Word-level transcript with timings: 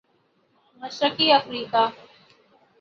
مشرقی 0.81 1.27
افریقہ 1.33 1.83